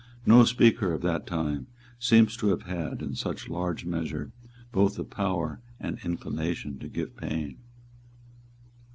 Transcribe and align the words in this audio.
No 0.25 0.45
speaker 0.45 0.93
of 0.93 1.03
that 1.03 1.27
time 1.27 1.67
seems 1.99 2.35
to 2.37 2.47
have 2.47 2.63
had, 2.63 3.03
in 3.03 3.13
such 3.13 3.49
large 3.49 3.85
measure, 3.85 4.31
both 4.71 4.95
the 4.95 5.03
power 5.03 5.61
and 5.79 5.97
the 5.99 6.05
inclination 6.05 6.79
to 6.79 6.87
give 6.87 7.15
pain. 7.15 7.59